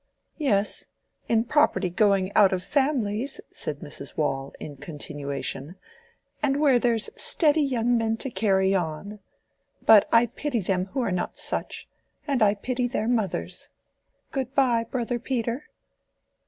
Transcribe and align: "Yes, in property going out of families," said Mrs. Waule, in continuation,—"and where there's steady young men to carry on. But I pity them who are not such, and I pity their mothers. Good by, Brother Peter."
"Yes, 0.39 0.85
in 1.27 1.43
property 1.43 1.91
going 1.91 2.31
out 2.33 2.51
of 2.51 2.63
families," 2.63 3.39
said 3.51 3.81
Mrs. 3.81 4.17
Waule, 4.17 4.51
in 4.59 4.77
continuation,—"and 4.77 6.59
where 6.59 6.79
there's 6.79 7.11
steady 7.15 7.61
young 7.61 7.99
men 7.99 8.17
to 8.17 8.31
carry 8.31 8.73
on. 8.73 9.19
But 9.85 10.09
I 10.11 10.25
pity 10.25 10.59
them 10.61 10.85
who 10.87 11.01
are 11.01 11.11
not 11.11 11.37
such, 11.37 11.87
and 12.27 12.41
I 12.41 12.55
pity 12.55 12.87
their 12.87 13.07
mothers. 13.07 13.69
Good 14.31 14.55
by, 14.55 14.85
Brother 14.85 15.19
Peter." 15.19 15.65